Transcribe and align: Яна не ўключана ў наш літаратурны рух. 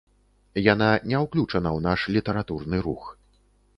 Яна 0.73 0.87
не 1.11 1.19
ўключана 1.25 1.69
ў 1.73 1.79
наш 1.89 1.99
літаратурны 2.17 2.77
рух. 2.87 3.03